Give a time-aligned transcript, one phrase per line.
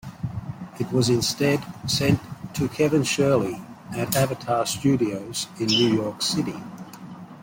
[0.79, 2.19] It was instead sent
[2.55, 3.61] to Kevin Shirley
[3.95, 6.59] at Avatar Studios in New York City.